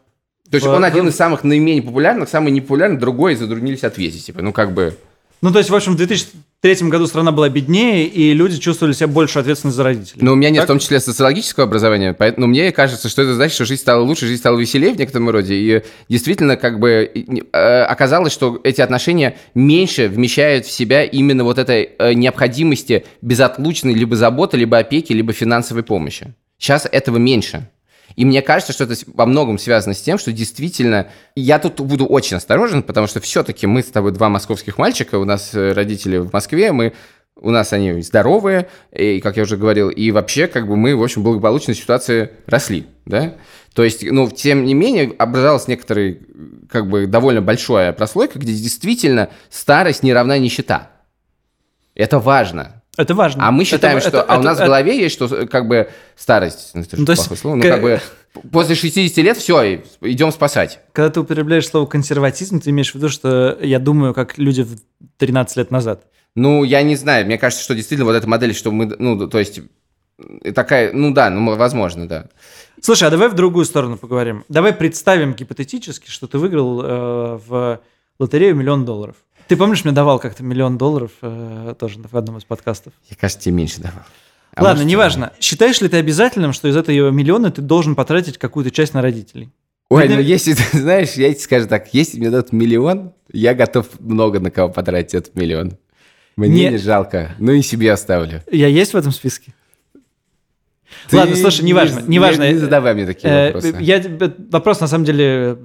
[0.50, 4.26] То есть он один в- из самых наименее популярных, самый непопулярный, другой затруднились ответить.
[4.26, 4.96] Типа, ну, как бы...
[5.42, 9.06] Ну, то есть, в общем, в 2003 году страна была беднее, и люди чувствовали себя
[9.06, 10.22] больше ответственны за родителей.
[10.22, 10.64] Но у меня нет Так?
[10.66, 14.26] в том числе социологического образования, поэтому мне кажется, что это значит, что жизнь стала лучше,
[14.26, 15.54] жизнь стала веселее в некотором роде.
[15.54, 17.10] И действительно, как бы
[17.52, 23.94] э, оказалось, что эти отношения меньше вмещают в себя именно вот этой э, необходимости безотлучной
[23.94, 26.34] либо заботы, либо опеки, либо финансовой помощи.
[26.58, 27.66] Сейчас этого меньше.
[28.16, 31.08] И мне кажется, что это во многом связано с тем, что действительно...
[31.34, 35.24] Я тут буду очень осторожен, потому что все-таки мы с тобой два московских мальчика, у
[35.24, 36.92] нас э, родители в Москве, мы
[37.36, 41.02] у нас они здоровые, и, как я уже говорил, и вообще, как бы мы, в
[41.02, 43.36] общем, благополучной ситуации росли, да?
[43.74, 46.18] То есть, ну, тем не менее, образовалась некоторая,
[46.68, 50.90] как бы, довольно большая прослойка, где действительно старость не равна нищета.
[51.94, 52.79] Это важно.
[52.96, 53.46] Это важно.
[53.46, 54.08] А мы Это- считаем, что...
[54.08, 56.82] это- а у это- нас в это- голове есть, что, э, как бы, старость, ну,
[56.82, 58.00] это же Ну, то есть, слово, ну, к- как бы,
[58.52, 60.80] после 60 лет все, идем спасать.
[60.92, 64.76] Когда ты употребляешь слово консерватизм, ты имеешь в виду, что я думаю, как люди в
[65.18, 66.04] 13 лет назад.
[66.36, 69.38] Ну, я не знаю, мне кажется, что действительно вот эта модель, что мы, ну, то
[69.38, 69.60] есть,
[70.44, 72.26] э, такая, ну да, ну, возможно, да.
[72.82, 74.44] Слушай, а давай в другую сторону поговорим.
[74.48, 77.80] Давай представим гипотетически, что ты выиграл э, в
[78.18, 79.16] лотерею миллион долларов.
[79.50, 82.92] Ты помнишь, мне давал как-то миллион долларов э, тоже в одном из подкастов?
[83.08, 84.04] Я, кажется, тебе меньше давал.
[84.54, 85.32] А Ладно, может, неважно.
[85.40, 89.50] Считаешь ли ты обязательным, что из этого миллиона ты должен потратить какую-то часть на родителей?
[89.88, 93.54] Ой, Ты- ну если, ты знаешь, я тебе скажу так, если мне дадут миллион, я
[93.54, 95.72] готов много на кого потратить этот миллион.
[96.36, 98.44] Мне Не- не, жалко, ну и себе оставлю.
[98.52, 99.52] Я есть в этом списке?
[101.08, 102.44] Ты Ладно, слушай, неважно, не- неважно.
[102.44, 103.76] Не, не задавай мне такие Э, вопросы.
[103.80, 105.58] Я, тебе- вопрос на самом деле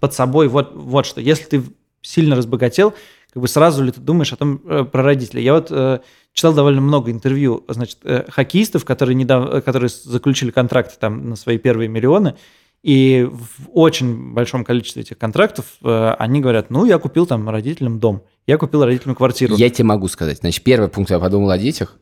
[0.00, 1.22] под собой вот, вот что.
[1.22, 1.62] Если ты
[2.06, 2.94] сильно разбогател,
[3.32, 5.42] как бы сразу ли ты думаешь о том э, про родителей?
[5.42, 6.00] Я вот э,
[6.32, 11.58] читал довольно много интервью, значит, э, хоккеистов, которые недавно, которые заключили контракты там на свои
[11.58, 12.36] первые миллионы,
[12.82, 17.98] и в очень большом количестве этих контрактов э, они говорят, ну, я купил там родителям
[17.98, 19.56] дом, я купил родителям квартиру.
[19.56, 20.38] Я тебе могу сказать.
[20.38, 21.96] Значит, первый пункт я подумал о детях.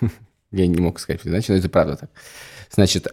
[0.52, 2.10] Я не мог сказать, значит, это правда так.
[2.70, 3.08] Значит,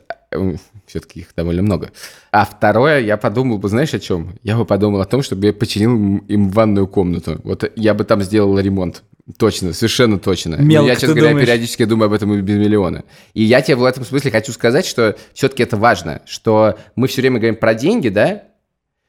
[0.85, 1.91] все-таки их довольно много.
[2.31, 4.35] А второе, я подумал бы, знаешь, о чем?
[4.43, 7.39] Я бы подумал о том, чтобы я починил им- ванную комнату.
[7.43, 9.03] Вот я бы там сделал ремонт.
[9.37, 10.57] Точно, совершенно точно.
[10.57, 11.47] Но Мелко я, честно говоря, думаешь.
[11.47, 13.03] периодически думаю об этом и без миллиона.
[13.33, 17.21] И я тебе в этом смысле хочу сказать, что все-таки это важно, что мы все
[17.21, 18.43] время говорим про деньги, да,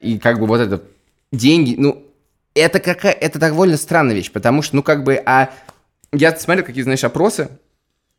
[0.00, 0.82] и как бы вот это
[1.32, 2.04] деньги, ну,
[2.54, 5.50] это какая, это довольно странная вещь, потому что, ну, как бы, а
[6.12, 7.48] я смотрел какие, знаешь, опросы,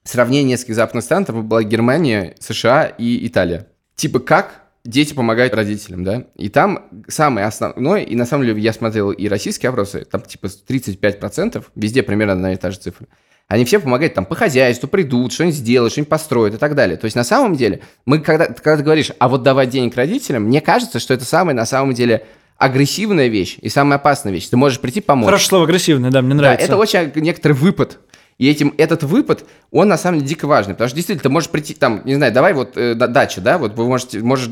[0.04, 3.68] сравнение нескольких западных стран, там была Германия, США и Италия.
[3.96, 6.26] Типа, как дети помогают родителям, да?
[6.36, 10.48] И там самое основное, и на самом деле я смотрел и российские опросы, там типа
[10.48, 13.08] 35%, везде примерно одна и та же цифра.
[13.48, 16.98] Они все помогают там по хозяйству, придут, что-нибудь сделают, что-нибудь построят и так далее.
[16.98, 20.44] То есть на самом деле, мы когда, когда ты говоришь, а вот давать денег родителям,
[20.44, 22.26] мне кажется, что это самая на самом деле
[22.58, 24.48] агрессивная вещь и самая опасная вещь.
[24.48, 25.26] Ты можешь прийти помочь.
[25.26, 26.66] Хорошее слово агрессивное, да, мне Да, нравится.
[26.66, 28.00] это очень некоторый выпад.
[28.38, 30.74] И этим, этот выпад, он на самом деле дико важный.
[30.74, 33.58] Потому что действительно, ты можешь прийти, там, не знаю, давай вот э, да- дача, да,
[33.58, 34.50] вот вы можете, можешь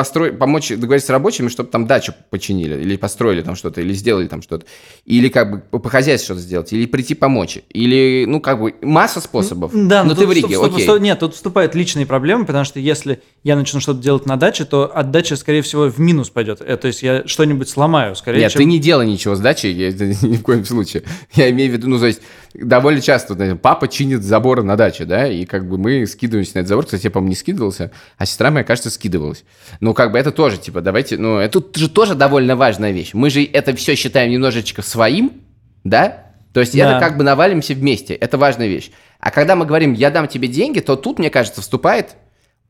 [0.00, 4.28] построить, помочь договориться с рабочими, чтобы там дачу починили, или построили там что-то, или сделали
[4.28, 4.64] там что-то.
[5.04, 7.58] Или как бы по хозяйству что-то сделать, или прийти помочь.
[7.68, 9.72] Или, ну, как бы, масса способов.
[9.74, 10.86] Да, но, но ты в Риге, вступ- окей.
[10.88, 14.64] вступ- Нет, тут вступают личные проблемы, потому что если я начну что-то делать на даче,
[14.64, 16.62] то отдача, скорее всего, в минус пойдет.
[16.62, 18.60] Э, То есть я что-нибудь сломаю, скорее, Нет, чем...
[18.60, 19.90] ты не делай ничего с дачей, я-
[20.22, 21.02] ни в коем случае.
[21.34, 22.22] Я имею в виду, ну, то есть,
[22.54, 26.60] довольно часто, знаете, папа чинит заборы на даче, да, и как бы мы скидываемся на
[26.60, 26.84] этот забор.
[26.86, 29.44] Кстати, я, по-моему, не скидывался, а сестра моя, кажется, скидывалась.
[29.90, 33.10] Ну, как бы это тоже, типа, давайте, ну, это же тоже довольно важная вещь.
[33.12, 35.42] Мы же это все считаем немножечко своим,
[35.82, 36.26] да?
[36.54, 36.92] То есть Да.
[36.92, 38.92] это как бы навалимся вместе, это важная вещь.
[39.18, 42.14] А когда мы говорим «я дам тебе деньги», то тут, мне кажется, вступает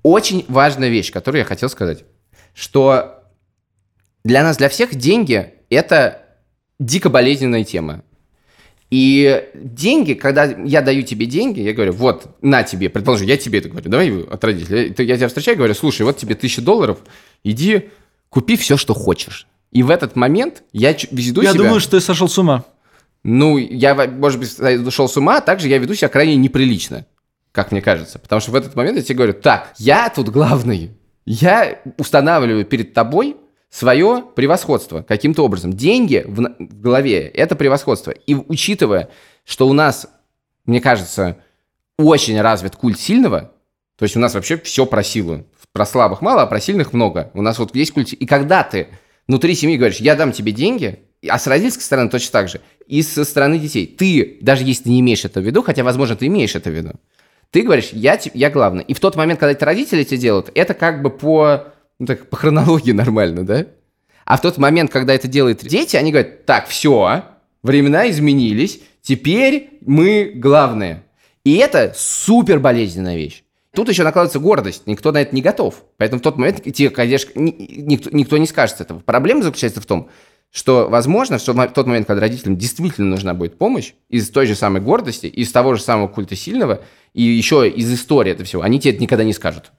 [0.02, 2.04] очень важная вещь, которую я хотел сказать.
[2.54, 3.22] Что
[4.24, 6.22] для нас, для всех деньги– это
[6.78, 8.02] дико болезненная тема.
[8.90, 13.60] И деньги, когда я даю тебе деньги, я говорю, вот, на тебе, предположим, я тебе
[13.60, 14.92] это говорю, давай от родителей.
[14.98, 16.98] Я, я тебя встречаю и говорю, слушай, вот тебе тысяча долларов,
[17.44, 17.90] иди
[18.30, 19.46] купи все, что хочешь.
[19.70, 21.62] И в этот момент я веду Я себя...
[21.62, 22.64] думаю, что ты сошел с ума.
[23.22, 27.06] Ну, я, может быть, ушел с ума, а также я веду себя крайне неприлично,
[27.52, 28.18] как мне кажется.
[28.18, 30.90] Потому что в этот момент я тебе говорю, так, я тут главный.
[31.26, 33.36] Я устанавливаю перед тобой
[33.70, 35.72] свое превосходство каким-то образом.
[35.72, 38.10] Деньги в, в голове– это превосходство.
[38.10, 39.10] И учитывая,
[39.44, 40.08] что у нас,
[40.66, 41.38] мне кажется,
[41.96, 43.52] очень развит культ сильного,
[43.96, 45.46] то есть у нас вообще все про силу.
[45.72, 47.30] Про слабых мало, а про сильных много.
[47.32, 48.12] У нас вот есть культ.
[48.12, 48.88] И когда ты
[49.28, 53.02] внутри семьи говоришь, я дам тебе деньги, а с родительской стороны точно так же, и
[53.02, 56.26] со стороны детей, ты, даже если ты не имеешь это в виду, хотя, возможно, ты
[56.26, 56.94] имеешь это в виду,
[57.50, 58.82] ты говоришь, я, я главный.
[58.84, 62.28] И в тот момент, когда эти родители это делают, это как бы по, ну, так,
[62.30, 63.66] по хронологии нормально, да?
[64.24, 67.24] А в тот момент, когда это делают дети, они говорят, так, все,
[67.62, 71.04] времена изменились, теперь мы главные.
[71.44, 73.44] И это супер болезненная вещь.
[73.74, 75.84] Тут еще накладывается гордость, никто на это не готов.
[75.98, 79.00] Поэтому в тот момент тебе, конечно, ни- никто, никто не скажет этого.
[79.00, 80.08] Проблема заключается в том,
[80.50, 84.54] что, возможно, что в тот момент, когда родителям действительно нужна будет помощь, из той же
[84.54, 86.80] самой гордости, из того же самого культа сильного,
[87.12, 89.70] и еще из истории это всего, они тебе это никогда не скажут.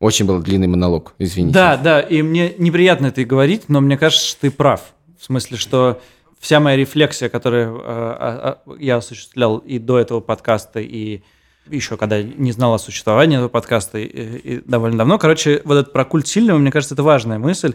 [0.00, 1.54] Очень был длинный монолог, извините.
[1.54, 4.94] Да, да, и мне неприятно это и говорить, но мне кажется, что ты прав.
[5.18, 6.00] В смысле, что
[6.38, 11.20] вся моя рефлексия, которую э, а- я осуществлял и до этого подкаста, и
[11.68, 15.18] еще когда не знал о существовании этого подкаста, и, и довольно давно.
[15.18, 17.74] Короче, вот этот про культ сильного, мне кажется, это важная мысль.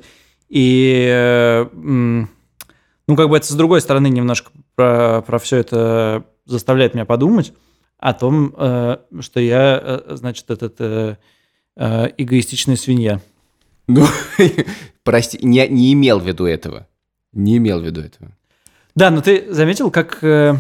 [0.50, 6.96] И, э, ну, как бы это с другой стороны немножко про, про все это заставляет
[6.96, 7.54] меня подумать
[8.00, 11.20] о том, э, что я, э, значит, этот
[11.76, 13.22] э, эгоистичная свинья.
[13.88, 14.06] Ну,
[15.04, 16.88] прости, не, не имел в виду этого.
[17.34, 18.32] Не имел в виду этого.
[18.96, 20.56] Да, но ты заметил, как, э,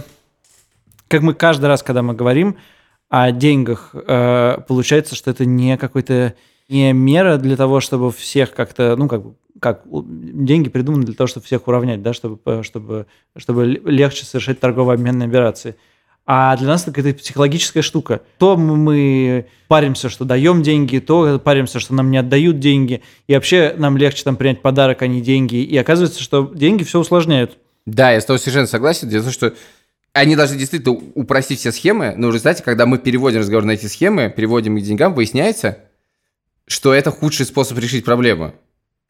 [1.07, 2.57] как мы каждый раз, когда мы говорим
[3.09, 6.35] о деньгах, э, получается, что это не какой-то
[6.67, 11.27] не мера для того, чтобы всех как-то, ну, как бы, как деньги придуманы для того,
[11.27, 15.75] чтобы всех уравнять, да, чтобы, чтобы, чтобы легче совершать торгово-обменные операции.
[16.27, 18.21] А для нас это какая-то психологическая штука.
[18.39, 23.01] То мы- паримся, что даем деньги, то паримся, что нам не отдают деньги.
[23.27, 25.57] И вообще нам легче там принять подарок, а не деньги.
[25.57, 27.57] И оказывается, что деньги все усложняют.
[27.85, 29.07] Да, я с тобой совершенно согласен.
[29.09, 29.53] Дело в том, что
[30.13, 33.85] они должны действительно упростить все схемы, но в результате, когда мы переводим разговор на эти
[33.85, 35.79] схемы, переводим их к деньгам, выясняется,
[36.67, 38.53] что это худший способ решить проблему.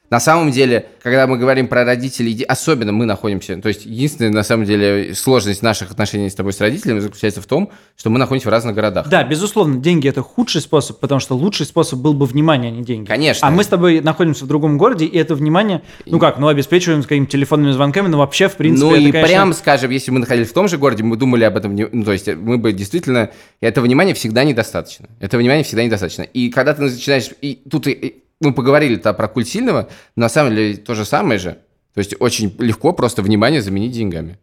[0.09, 4.43] На самом деле, когда мы говорим про родителей, особенно мы находимся, то есть единственная, на
[4.43, 8.49] самом деле, сложность наших отношений с тобой с родителями заключается в том, что мы находимся
[8.49, 9.09] в разных городах.
[9.09, 12.83] Да, безусловно, деньги это худший способ, потому что лучший способ был бы внимание, а не
[12.83, 13.07] деньги.
[13.07, 13.47] Конечно.
[13.47, 17.01] А мы с тобой находимся в другом городе, и это внимание, ну как, ну обеспечиваем
[17.01, 20.11] с какими-то телефонными звонками, но вообще, в принципе, ну это, и конечно, прям скажем, если
[20.11, 22.73] мы находились в том же городе, мы думали об этом, ну, то есть мы бы
[22.73, 25.09] действительно, этого внимания всегда недостаточно.
[25.19, 26.23] Этого внимания всегда недостаточно.
[26.23, 30.55] И когда ты начинаешь, и тут и мы поговорили-то про культ сильного, но на самом
[30.55, 31.57] деле то же самое же.
[31.93, 34.37] То есть очень легко просто внимание заменить деньгами.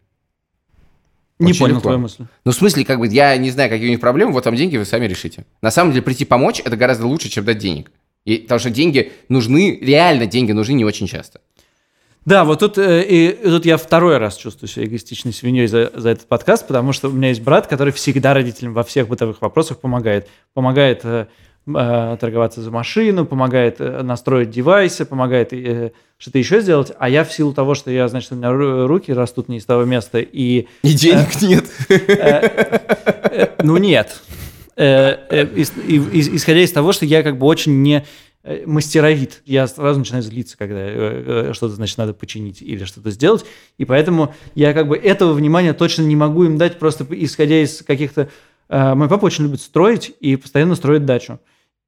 [1.39, 1.89] не очень понял легко.
[1.89, 2.25] твою мысль.
[2.45, 4.77] Ну, в смысле, как бы, я не знаю, какие у них проблемы, вот вам деньги,
[4.79, 5.45] вы сами решите.
[5.61, 7.91] На самом деле, прийти помочь, это гораздо лучше, чем дать денег.
[8.25, 11.41] И, потому что деньги нужны, реально деньги нужны не очень часто.
[12.25, 16.11] Да, вот тут, э, и, тут я второй раз чувствую себя эгоистичной свиньей за, за
[16.11, 19.81] этот подкаст, потому что у меня есть брат, который всегда родителям во всех бытовых вопросах
[19.81, 20.29] помогает.
[20.55, 21.27] Помогает э,
[21.65, 26.93] торговаться за машину, помогает э, настроить девайсы, помогает э, что-то еще сделать.
[26.99, 29.65] А я в силу того, что я, значит, у меня ру- руки растут не из
[29.65, 31.65] того места, и И денег нет.
[31.89, 34.21] Э, Ну нет.
[34.77, 38.05] Э, э, Исходя из того, что я как бы очень не
[38.43, 39.43] э, мастеровит.
[39.45, 43.45] Я сразу начинаю злиться, когда э, э, что-то, значит, надо починить или что-то сделать.
[43.79, 47.83] И поэтому я как бы этого внимания точно не могу им дать, просто исходя из
[47.83, 48.29] каких-то...
[48.69, 51.39] э, Мой папа очень любит строить и постоянно строит дачу.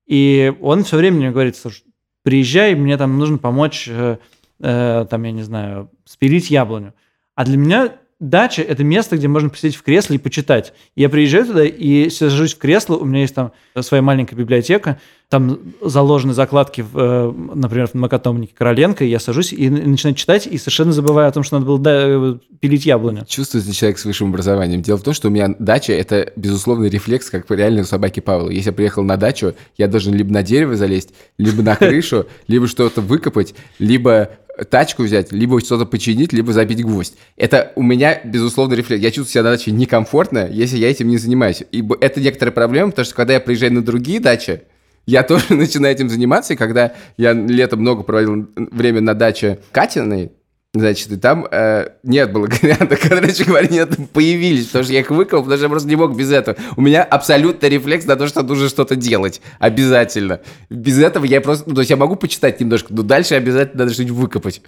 [0.06, 1.84] И он все время мне говорит, слушай,
[2.22, 4.18] приезжай, мне там нужно помочь, э,
[4.60, 6.94] э, там, я не знаю, спилить яблоню.
[7.34, 7.96] А для меня
[8.30, 10.72] дача– это место, где можно посидеть в кресле и почитать.
[10.96, 15.58] Я приезжаю туда и сажусь в кресло, у меня есть там своя маленькая библиотека, там
[15.80, 20.92] заложены закладки, в, э, например, в многотомнике Короленко, я сажусь и начинаю читать, и совершенно
[20.92, 23.24] забываю о том, что надо было да, пилить яблоню.
[23.26, 24.82] Чувствуется человек с высшим образованием.
[24.82, 28.50] Дело в том, что у меня дача– это, безусловный рефлекс, как реально у собаки Павла.
[28.50, 32.68] Если я приехал на дачу, я должен либо на дерево залезть, либо на крышу, либо
[32.68, 34.30] что-то выкопать, либо
[34.70, 37.16] тачку взять, либо что-то починить, либо забить гвоздь.
[37.36, 39.02] Это у меня, безусловно, рефлекс.
[39.02, 41.62] Я чувствую себя на даче некомфортно, если я этим не занимаюсь.
[41.72, 44.62] И это некоторая проблема, потому что когда я приезжаю на другие дачи,
[45.06, 50.32] я тоже начинаю этим заниматься, и когда я летом много проводил время на даче Катиной,
[50.74, 55.44] Значит, и там э, нет благовонианта, короче говоря, нет, появились, потому что я их выкопал,
[55.44, 56.56] потому что я просто не мог без этого.
[56.76, 59.40] У меня абсолютно рефлекс на то, что нужно что-то делать.
[59.60, 60.40] Обязательно.
[60.70, 61.68] Без этого я просто...
[61.68, 64.62] Ну, то есть я могу почитать немножко, но дальше обязательно надо что-нибудь выкопать.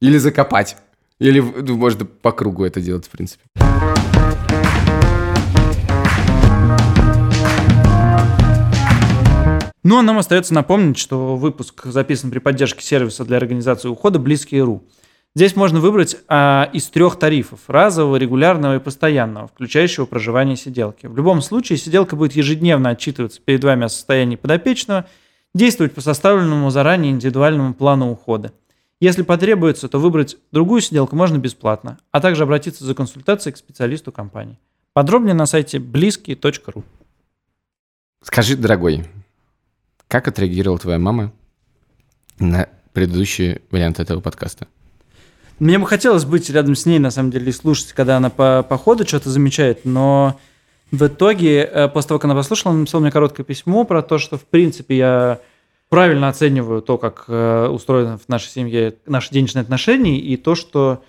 [0.00, 0.76] Или закопать.
[1.20, 3.44] Или, ну, можно по кругу это делать, в принципе.
[9.84, 14.82] Ну, а нам остается напомнить, что выпуск записан при поддержке сервиса для организации ухода «Близкие.ру».
[15.36, 21.06] Здесь можно выбрать а, из трех тарифов– разового, регулярного и постоянного, включающего проживание сиделки.
[21.08, 25.06] В любом случае сиделка будет ежедневно отчитываться перед вами о состоянии подопечного,
[25.52, 28.52] действовать по составленному заранее индивидуальному плану ухода.
[29.00, 34.12] Если потребуется, то выбрать другую сиделку можно бесплатно, а также обратиться за консультацией к специалисту
[34.12, 34.60] компании.
[34.92, 36.84] Подробнее на сайте близкие.ру.
[38.22, 39.04] Скажи, дорогой,
[40.06, 41.32] как отреагировала твоя мама
[42.38, 44.68] на предыдущий вариант этого подкаста?
[45.58, 48.64] Мне бы хотелось быть рядом с ней, на самом деле, и слушать, когда она по,
[48.68, 50.38] по ходу что-то замечает, но
[50.90, 54.18] в итоге, э, после того, как она послушала, она написала мне короткое письмо про то,
[54.18, 55.40] что, в принципе, я
[55.88, 61.02] правильно оцениваю то, как э, устроены в нашей семье наши денежные отношения, и то, что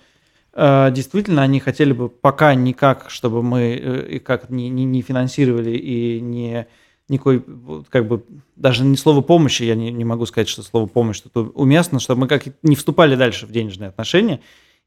[0.54, 5.76] э, действительно они хотели бы пока никак, чтобы мы и как не, не, не финансировали
[5.76, 6.66] и не
[7.08, 7.44] никакой,
[7.88, 8.24] как бы,
[8.56, 12.22] даже не слово помощи, я не, не могу сказать, что слово помощь что-то уместно, чтобы
[12.22, 14.40] мы как не вступали дальше в денежные отношения,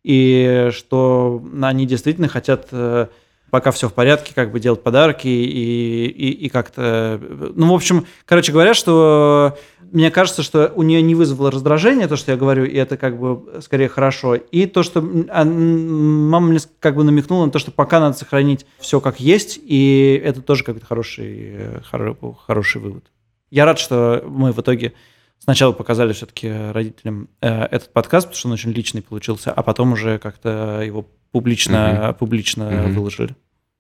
[0.04, 3.08] и что они действительно хотят, э,
[3.52, 7.20] пока все в порядке, как бы делать подарки и, и, и как-то...
[7.56, 9.58] Ну, в общем, короче говоря, что
[9.92, 13.20] мне кажется, что у нее не вызвало раздражение, то, что я говорю, и это как
[13.20, 14.36] бы скорее хорошо.
[14.36, 15.00] И то, что
[15.30, 19.60] а, мама мне как бы намекнула на то, что пока надо сохранить все как есть,
[19.62, 23.06] и это тоже как-то хороший, хороший, хороший вывод.
[23.50, 24.94] Я рад, что мы в итоге
[25.40, 29.94] сначала показали все-таки родителям э, этот подкаст, потому что он очень личный получился, а потом
[29.94, 32.20] уже как-то его публично, угу.
[32.20, 32.94] публично угу.
[32.94, 33.36] выложили.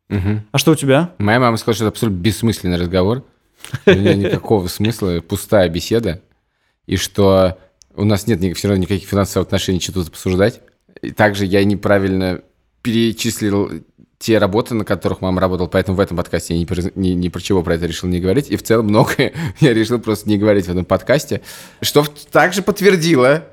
[0.10, 0.42] Угу.
[0.52, 1.12] А что у тебя?
[1.20, 3.24] Моя мама сказала, что это абсолютно бессмысленный разговор.
[3.86, 6.22] У меня никакого смысла, пустая беседа.
[6.86, 7.58] И что
[7.96, 10.62] у нас нет все равно никаких финансовых отношений, что тут обсуждать.
[11.02, 12.42] И также я неправильно
[12.82, 13.84] перечислил
[14.20, 17.40] те работы, на которых мама работала, поэтому в этом подкасте я ни, ни, ни про
[17.40, 18.50] чего про это решил не говорить.
[18.50, 21.42] И в целом многое я решил просто не говорить в этом подкасте,
[21.82, 23.46] что также подтвердило,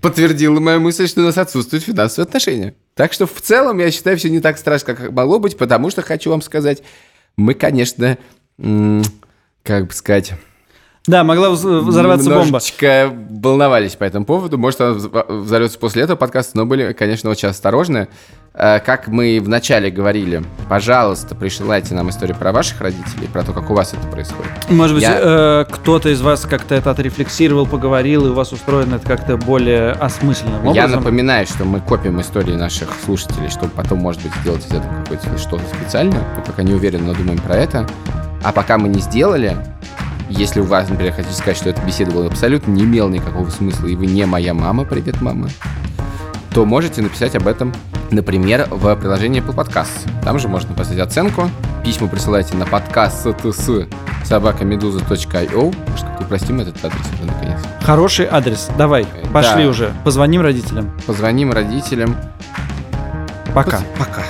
[0.00, 2.74] подтвердило мою мысль, что у нас отсутствуют финансовые отношения.
[2.94, 6.02] Так что в целом я считаю, все не так страшно, как могло быть, потому что
[6.02, 6.82] хочу вам сказать,
[7.36, 8.16] мы, конечно,
[9.72, 10.34] как бы сказать...
[11.08, 12.44] Да, могла взорваться бомба.
[12.44, 14.56] Немножечко волновались по этому поводу.
[14.56, 18.06] Может, она взорвется после этого подкаста, но были, конечно, очень осторожны.
[18.54, 23.68] Э, как мы вначале говорили, пожалуйста, присылайте нам историю про ваших родителей, про то, как
[23.70, 24.52] у вас это происходит.
[24.68, 25.18] Может быть, Я...
[25.20, 29.90] э, кто-то из вас как-то это отрефлексировал, поговорил, и у вас устроено это как-то более
[29.92, 30.74] осмысленным образом.
[30.74, 35.02] Я напоминаю, что мы копим истории наших слушателей, чтобы потом, может быть, сделать из этого
[35.02, 36.22] какое-то что-то специальное.
[36.36, 37.88] Мы пока не уверены, но думаем про это.
[38.44, 39.56] А пока мы не сделали,
[40.28, 43.86] если у вас, например, хотите сказать, что эта беседа была абсолютно не имела никакого смысла,
[43.86, 45.48] и вы не моя мама, привет, мама,
[46.52, 47.72] то можете написать об этом,
[48.10, 50.08] например, в приложении Apple Podcasts.
[50.22, 51.48] Там же можно поставить оценку.
[51.84, 53.86] Письма присылайте на подкаст с
[54.24, 55.74] собакамедуза.io.
[55.88, 57.58] Может, как-то упростим этот адрес уже наконец.
[57.82, 58.68] Хороший адрес.
[58.78, 59.70] Давай, пошли да.
[59.70, 59.92] уже.
[60.04, 60.90] Позвоним родителям.
[61.06, 62.16] Позвоним родителям.
[63.54, 63.80] Пока.
[63.98, 64.22] Пока.